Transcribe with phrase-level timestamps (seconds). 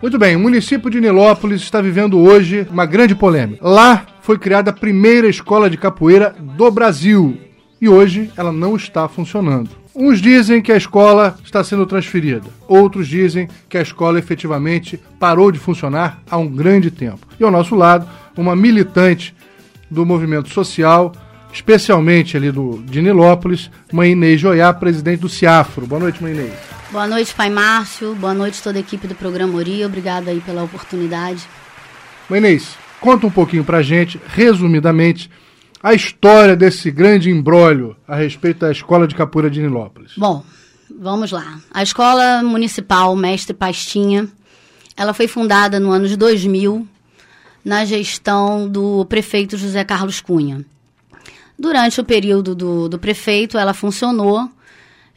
[0.00, 3.68] Muito bem, o município de Nilópolis está vivendo hoje uma grande polêmica.
[3.68, 7.36] Lá foi criada a primeira escola de capoeira do Brasil
[7.80, 9.70] e hoje ela não está funcionando.
[9.92, 15.50] Uns dizem que a escola está sendo transferida, outros dizem que a escola efetivamente parou
[15.50, 17.26] de funcionar há um grande tempo.
[17.40, 19.34] E ao nosso lado, uma militante
[19.90, 21.10] do movimento social,
[21.52, 25.88] especialmente ali do, de Nilópolis, mãe Inês Joiá, presidente do CIAFRO.
[25.88, 26.77] Boa noite, mãe Inês.
[26.90, 28.14] Boa noite, pai Márcio.
[28.14, 29.84] Boa noite toda a equipe do programa Ori.
[29.84, 31.46] Obrigada aí pela oportunidade.
[32.30, 35.30] Inês, conta um pouquinho pra gente, resumidamente,
[35.82, 40.12] a história desse grande embrólio a respeito da Escola de Capoeira de Nilópolis.
[40.16, 40.42] Bom,
[40.98, 41.60] vamos lá.
[41.70, 44.26] A Escola Municipal Mestre Pastinha,
[44.96, 46.88] ela foi fundada no ano de 2000,
[47.62, 50.64] na gestão do prefeito José Carlos Cunha.
[51.58, 54.50] Durante o período do, do prefeito, ela funcionou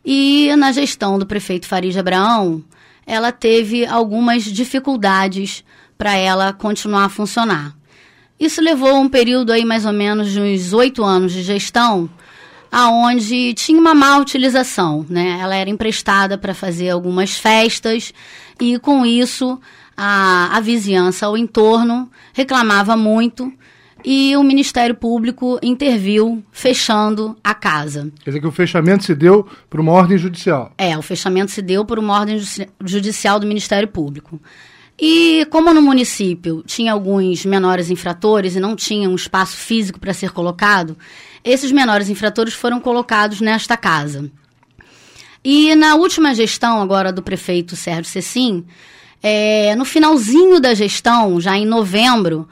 [0.04, 2.64] e na gestão do prefeito Farid Abraão,
[3.06, 5.64] ela teve algumas dificuldades
[5.98, 7.76] para ela continuar a funcionar.
[8.40, 12.10] Isso levou um período aí mais ou menos de uns oito anos de gestão,
[12.72, 15.38] aonde tinha uma má utilização, né?
[15.40, 18.14] Ela era emprestada para fazer algumas festas
[18.60, 19.60] e com isso
[19.96, 23.54] a, a vizinhança ao entorno reclamava muito
[24.04, 28.12] e o Ministério Público interviu fechando a casa.
[28.24, 30.74] Quer dizer que o fechamento se deu por uma ordem judicial?
[30.78, 32.42] É, o fechamento se deu por uma ordem
[32.84, 34.40] judicial do Ministério Público.
[35.00, 40.14] E como no município tinha alguns menores infratores e não tinha um espaço físico para
[40.14, 40.96] ser colocado,
[41.44, 44.30] esses menores infratores foram colocados nesta casa.
[45.44, 48.64] E na última gestão agora do prefeito Sérgio Cecim,
[49.24, 52.48] é, no finalzinho da gestão, já em novembro,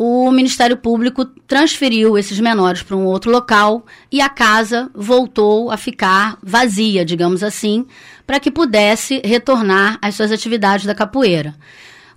[0.00, 5.76] o Ministério Público transferiu esses menores para um outro local e a casa voltou a
[5.76, 7.84] ficar vazia, digamos assim,
[8.24, 11.52] para que pudesse retornar às suas atividades da capoeira.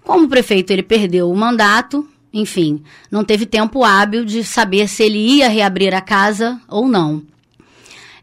[0.04, 5.02] Como o prefeito ele perdeu o mandato, enfim, não teve tempo hábil de saber se
[5.02, 7.24] ele ia reabrir a casa ou não.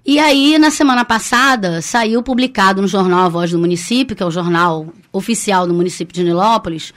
[0.06, 4.26] E aí, na semana passada, saiu publicado no jornal A Voz do Município, que é
[4.26, 6.94] o jornal oficial do município de Nilópolis,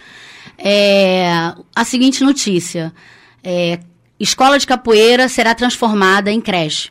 [0.63, 2.93] é, a seguinte notícia:
[3.43, 3.79] é,
[4.19, 6.89] escola de capoeira será transformada em creche.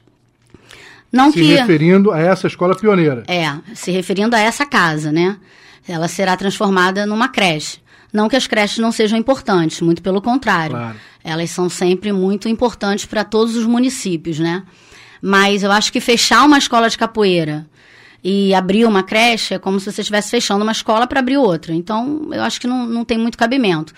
[1.13, 3.25] Não se que, referindo a essa escola pioneira.
[3.27, 5.37] É, se referindo a essa casa, né?
[5.89, 7.79] Ela será transformada numa creche.
[8.13, 10.77] Não que as creches não sejam importantes, muito pelo contrário.
[10.77, 10.97] Claro.
[11.23, 14.63] Elas são sempre muito importantes para todos os municípios, né?
[15.23, 17.67] Mas eu acho que fechar uma escola de capoeira
[18.23, 21.75] e abrir uma creche é como se você estivesse fechando uma escola para abrir outra.
[21.75, 23.95] Então, eu acho que não, não tem muito cabimento.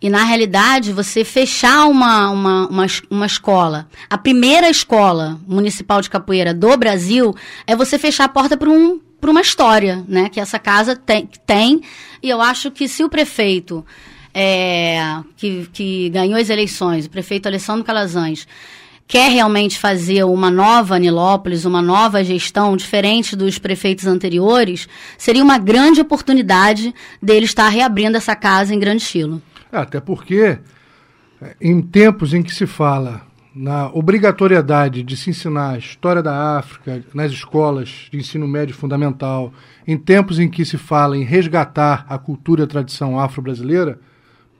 [0.00, 6.10] E, na realidade, você fechar uma, uma, uma, uma, escola, a primeira escola municipal de
[6.10, 7.34] capoeira do Brasil,
[7.66, 10.28] é você fechar a porta para um, uma história, né?
[10.28, 11.80] Que essa casa tem, tem.
[12.22, 13.84] E eu acho que se o prefeito
[14.34, 14.98] é,
[15.36, 18.46] que, que ganhou as eleições, o prefeito Alessandro Calazans,
[19.06, 24.88] quer realmente fazer uma nova Nilópolis, uma nova gestão diferente dos prefeitos anteriores,
[25.18, 29.42] seria uma grande oportunidade dele estar reabrindo essa casa em grande estilo.
[29.70, 30.58] É, até porque,
[31.40, 33.22] é, em tempos em que se fala
[33.54, 39.52] na obrigatoriedade de se ensinar a história da África nas escolas de ensino médio fundamental,
[39.86, 44.00] em tempos em que se fala em resgatar a cultura e a tradição afro-brasileira,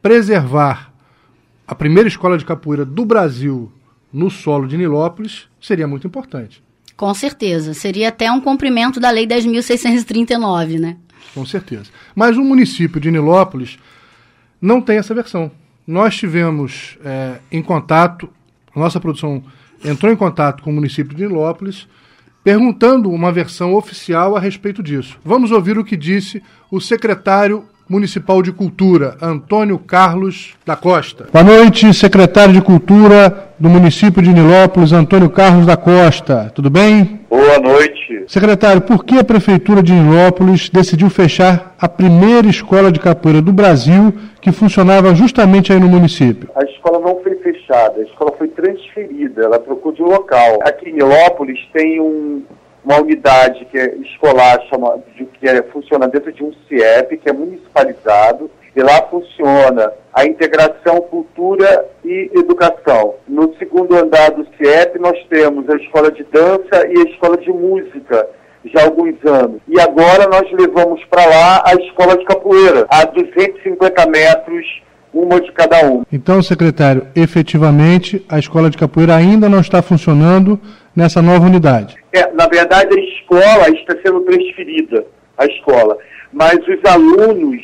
[0.01, 0.93] preservar
[1.67, 3.73] a primeira escola de capoeira do Brasil
[4.15, 6.63] no solo de Nilópolis seria muito importante.
[6.97, 7.75] Com certeza.
[7.75, 10.97] Seria até um cumprimento da Lei 10.639, né?
[11.35, 11.91] Com certeza.
[12.15, 13.77] Mas o município de Nilópolis
[14.61, 15.51] não tem essa versão.
[15.85, 18.31] Nós tivemos é, em contato,
[18.73, 19.43] a nossa produção
[19.85, 21.89] entrou em contato com o município de Nilópolis,
[22.45, 25.19] perguntando uma versão oficial a respeito disso.
[25.25, 31.27] Vamos ouvir o que disse o secretário Municipal de Cultura, Antônio Carlos da Costa.
[31.31, 36.51] Boa noite, secretário de Cultura do município de Nilópolis, Antônio Carlos da Costa.
[36.55, 37.21] Tudo bem?
[37.29, 38.25] Boa noite.
[38.27, 43.53] Secretário, por que a Prefeitura de Nilópolis decidiu fechar a primeira escola de capoeira do
[43.53, 46.49] Brasil que funcionava justamente aí no município?
[46.57, 50.59] A escola não foi fechada, a escola foi transferida, ela trocou de local.
[50.63, 52.43] Aqui em Nilópolis tem um,
[52.85, 57.33] uma unidade que é escolar, chama, que é, funciona dentro de um CIEP, que é
[57.33, 63.15] municipalizado, e lá funciona a integração cultura e educação.
[63.27, 67.51] No segundo andar do CIEP nós temos a escola de dança e a escola de
[67.51, 68.29] música,
[68.65, 69.61] já há alguns anos.
[69.69, 74.85] E agora nós levamos para lá a escola de capoeira, a 250 metros
[75.15, 76.03] uma de cada um.
[76.13, 80.61] Então, secretário, efetivamente a escola de capoeira ainda não está funcionando
[80.95, 81.97] nessa nova unidade.
[82.13, 85.07] É, na verdade, a escola está sendo transferida,
[85.39, 85.97] a escola,
[86.33, 87.63] mas os alunos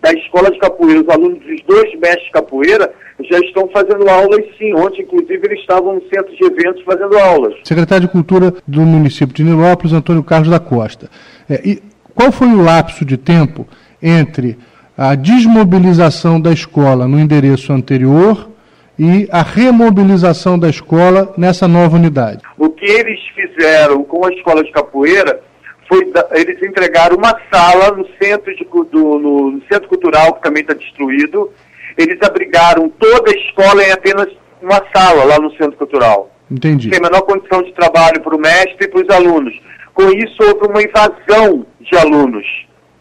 [0.00, 2.92] da escola de capoeira, os alunos dos dois mestres de capoeira,
[3.30, 4.74] já estão fazendo aulas sim.
[4.74, 7.54] Ontem, inclusive, eles estavam no centro de eventos fazendo aulas.
[7.64, 11.08] Secretário de Cultura do município de Nilópolis, Antônio Carlos da Costa.
[11.48, 11.82] É, e
[12.14, 13.66] qual foi o lapso de tempo
[14.02, 14.58] entre
[15.02, 18.48] a desmobilização da escola no endereço anterior
[18.96, 22.40] e a remobilização da escola nessa nova unidade?
[22.56, 25.40] O que eles fizeram com a escola de capoeira
[25.88, 30.62] foi eles entregaram uma sala no centro, de, do, no, no centro cultural que também
[30.62, 31.50] está destruído.
[31.98, 34.28] Eles abrigaram toda a escola em apenas
[34.62, 36.30] uma sala lá no centro cultural.
[36.48, 36.90] Entendi.
[36.90, 39.52] Tem a menor condição de trabalho para o mestre e para os alunos.
[39.94, 42.46] Com isso houve uma invasão de alunos,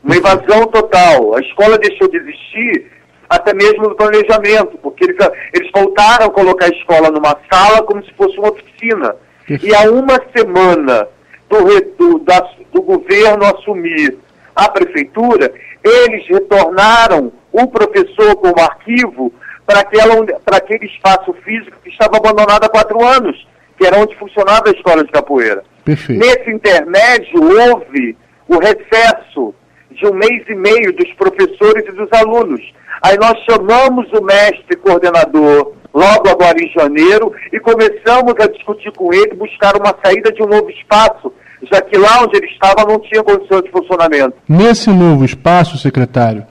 [0.03, 1.35] uma invasão total.
[1.35, 2.91] A escola deixou de existir
[3.29, 5.17] até mesmo no planejamento, porque eles,
[5.53, 9.15] eles voltaram a colocar a escola numa sala como se fosse uma oficina.
[9.49, 11.07] E há uma semana
[11.49, 12.39] do, do, da,
[12.73, 14.17] do governo assumir
[14.55, 15.53] a prefeitura,
[15.83, 19.33] eles retornaram o professor como arquivo
[19.65, 23.47] para aquele espaço físico que estava abandonado há quatro anos,
[23.77, 25.63] que era onde funcionava a escola de capoeira.
[25.85, 26.19] Perfeito.
[26.19, 29.55] Nesse intermédio, houve o recesso
[30.01, 32.61] de um mês e meio dos professores e dos alunos.
[33.03, 39.13] Aí nós chamamos o mestre coordenador logo agora em janeiro e começamos a discutir com
[39.13, 41.31] ele, buscar uma saída de um novo espaço,
[41.71, 44.33] já que lá onde ele estava não tinha condição de funcionamento.
[44.47, 46.45] Nesse novo espaço, secretário,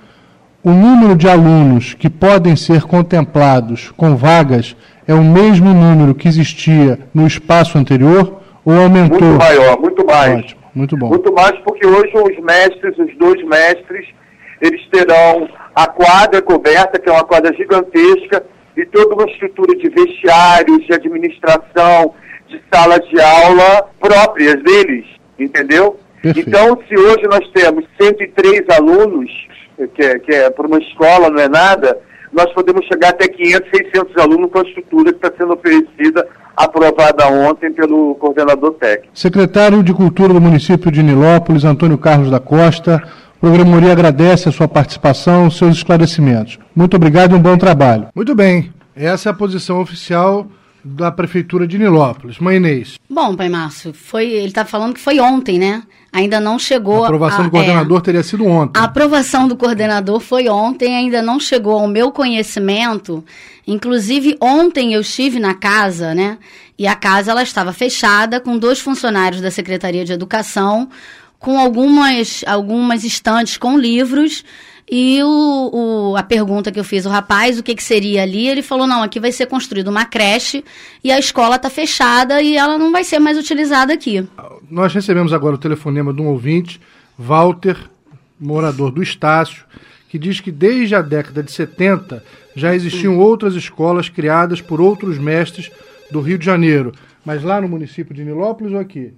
[0.62, 4.76] o número de alunos que podem ser contemplados com vagas
[5.08, 9.20] é o mesmo número que existia no espaço anterior ou aumentou?
[9.20, 10.38] Muito maior, muito mais.
[10.38, 11.08] Ótimo, muito bom.
[11.08, 14.06] Muito mais porque hoje os mestres, os dois mestres,
[14.60, 18.44] eles terão a quadra coberta, que é uma quadra gigantesca,
[18.76, 22.14] e toda uma estrutura de vestiários, de administração,
[22.48, 25.06] de salas de aula próprias deles,
[25.38, 25.98] entendeu?
[26.22, 26.48] Perfeito.
[26.48, 29.30] Então, se hoje nós temos 103 alunos,
[29.94, 31.98] que é, que é para uma escola, não é nada,
[32.32, 36.28] nós podemos chegar até 500, 600 alunos com a estrutura que está sendo oferecida,
[36.64, 39.12] aprovada ontem pelo coordenador técnico.
[39.14, 43.02] Secretário de Cultura do município de Nilópolis, Antônio Carlos da Costa,
[43.36, 46.58] o programa Uri agradece a sua participação, os seus esclarecimentos.
[46.76, 48.08] Muito obrigado e um bom trabalho.
[48.14, 50.46] Muito bem, essa é a posição oficial
[50.84, 52.38] da Prefeitura de Nilópolis.
[52.38, 52.98] Mãe Inês.
[53.08, 55.82] Bom, Pai Márcio, foi, ele está falando que foi ontem, né?
[56.12, 57.04] Ainda não chegou.
[57.04, 58.80] A aprovação a, do coordenador é, teria sido ontem.
[58.80, 63.24] A aprovação do coordenador foi ontem, ainda não chegou ao meu conhecimento.
[63.66, 66.38] Inclusive, ontem eu estive na casa, né?
[66.76, 70.88] E a casa ela estava fechada com dois funcionários da Secretaria de Educação,
[71.40, 74.44] com algumas, algumas estantes com livros
[74.88, 78.48] e o, o, a pergunta que eu fiz ao rapaz, o que, que seria ali,
[78.48, 80.64] ele falou: não, aqui vai ser construída uma creche
[81.02, 84.26] e a escola está fechada e ela não vai ser mais utilizada aqui.
[84.68, 86.80] Nós recebemos agora o telefonema de um ouvinte,
[87.16, 87.76] Walter,
[88.38, 89.64] morador do Estácio,
[90.08, 92.22] que diz que desde a década de 70
[92.56, 95.70] já existiam outras escolas criadas por outros mestres
[96.10, 96.92] do Rio de Janeiro.
[97.24, 99.12] Mas lá no município de Nilópolis ou aqui?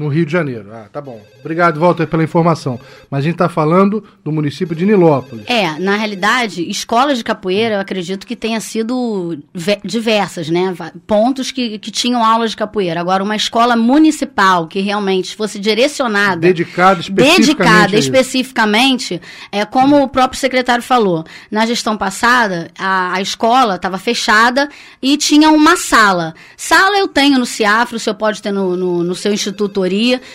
[0.00, 0.70] No Rio de Janeiro.
[0.72, 1.20] Ah, tá bom.
[1.40, 2.80] Obrigado, Walter, pela informação.
[3.10, 5.44] Mas a gente está falando do município de Nilópolis.
[5.46, 9.38] É, na realidade, escolas de capoeira, eu acredito que tenha sido
[9.84, 10.74] diversas, né?
[11.06, 12.98] Pontos que, que tinham aulas de capoeira.
[12.98, 16.40] Agora, uma escola municipal que realmente fosse direcionada.
[16.40, 17.46] Dedicada especificamente.
[17.46, 19.20] Dedicada especificamente,
[19.52, 21.24] é como o próprio secretário falou.
[21.50, 24.66] Na gestão passada, a, a escola estava fechada
[25.02, 26.34] e tinha uma sala.
[26.56, 29.89] Sala eu tenho no CIAFRO, o senhor pode ter no, no, no seu instituto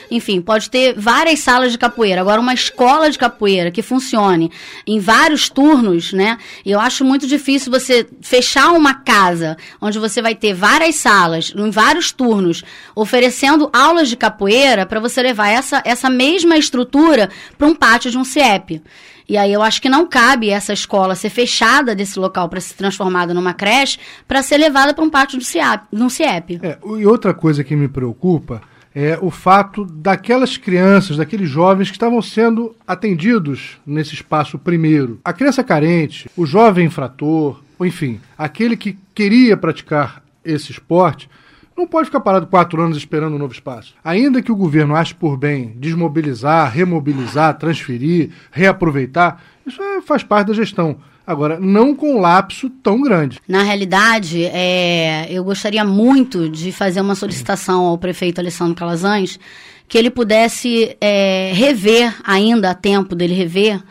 [0.09, 2.21] enfim, pode ter várias salas de capoeira.
[2.21, 4.51] Agora, uma escola de capoeira que funcione
[4.85, 6.37] em vários turnos, né?
[6.65, 11.69] Eu acho muito difícil você fechar uma casa onde você vai ter várias salas em
[11.69, 12.63] vários turnos,
[12.95, 18.17] oferecendo aulas de capoeira para você levar essa, essa mesma estrutura para um pátio de
[18.17, 18.81] um CIEP.
[19.27, 22.75] E aí eu acho que não cabe essa escola ser fechada desse local para ser
[22.75, 23.97] transformada numa creche
[24.27, 26.59] para ser levada para um pátio de um CIEP.
[26.61, 28.61] É, e outra coisa que me preocupa
[28.95, 35.19] é o fato daquelas crianças, daqueles jovens que estavam sendo atendidos nesse espaço primeiro.
[35.23, 41.29] A criança carente, o jovem infrator, enfim, aquele que queria praticar esse esporte,
[41.75, 43.93] não pode ficar parado quatro anos esperando um novo espaço.
[44.01, 50.47] Ainda que o governo ache por bem desmobilizar, remobilizar, transferir, reaproveitar, isso é, faz parte
[50.47, 50.97] da gestão.
[51.27, 53.39] Agora, não com um lapso tão grande.
[53.47, 59.39] Na realidade, é, eu gostaria muito de fazer uma solicitação ao prefeito Alessandro Calazans
[59.87, 63.81] que ele pudesse é, rever, ainda a tempo dele rever,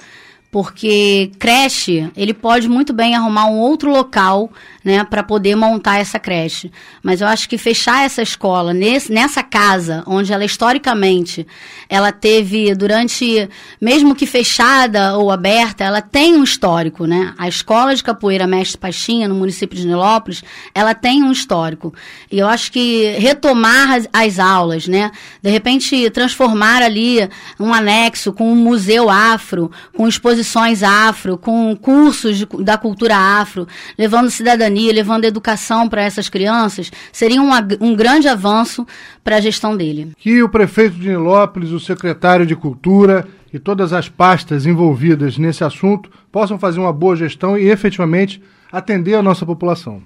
[0.50, 4.50] porque creche, ele pode muito bem arrumar um outro local,
[4.84, 6.70] né, para poder montar essa creche.
[7.02, 11.46] Mas eu acho que fechar essa escola nesse, nessa casa, onde ela historicamente,
[11.88, 13.48] ela teve durante,
[13.80, 17.32] mesmo que fechada ou aberta, ela tem um histórico, né?
[17.38, 21.94] A escola de capoeira Mestre Pastinha, no município de Nilópolis, ela tem um histórico.
[22.30, 25.10] E eu acho que retomar as, as aulas, né?
[25.42, 32.38] De repente, transformar ali um anexo com um museu afro, com exposições afro, com cursos
[32.38, 34.30] de, da cultura afro, levando
[34.74, 37.50] cidadania, levando educação para essas crianças, seria um,
[37.80, 38.86] um grande avanço
[39.22, 40.12] para a gestão dele.
[40.18, 45.62] Que o prefeito de Nilópolis, o secretário de Cultura e todas as pastas envolvidas nesse
[45.62, 50.02] assunto possam fazer uma boa gestão e efetivamente atender a nossa população.